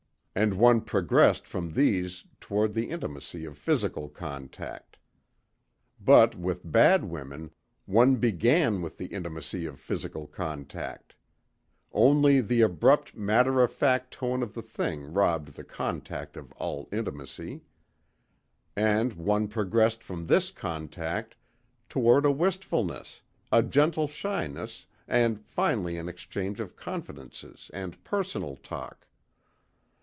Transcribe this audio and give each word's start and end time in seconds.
And 0.33 0.53
one 0.53 0.79
progressed 0.79 1.45
from 1.45 1.73
these 1.73 2.23
toward 2.39 2.73
the 2.73 2.89
intimacy 2.89 3.43
of 3.43 3.57
physical 3.57 4.07
contact. 4.07 4.95
But 5.99 6.35
with 6.35 6.61
bad 6.71 7.03
women 7.03 7.51
one 7.85 8.15
began 8.15 8.81
with 8.81 8.97
the 8.97 9.07
intimacy 9.07 9.65
of 9.65 9.77
physical 9.77 10.27
contact. 10.27 11.15
Only 11.91 12.39
the 12.39 12.61
abrupt 12.61 13.13
matter 13.13 13.61
of 13.61 13.73
fact 13.73 14.11
tone 14.13 14.41
of 14.41 14.53
the 14.53 14.61
thing 14.61 15.11
robbed 15.13 15.55
the 15.55 15.65
contact 15.65 16.37
of 16.37 16.53
all 16.53 16.87
intimacy. 16.93 17.59
And 18.73 19.11
one 19.11 19.49
progressed 19.49 20.01
from 20.01 20.27
this 20.27 20.49
contact 20.49 21.35
toward 21.89 22.25
a 22.25 22.31
wistfulness, 22.31 23.21
a 23.51 23.61
gentle 23.61 24.07
shyness 24.07 24.85
and 25.09 25.41
finally 25.41 25.97
an 25.97 26.07
exchange 26.07 26.61
of 26.61 26.77
confidences 26.77 27.69
and 27.73 28.01
personal 28.05 28.55
talk. 28.55 29.07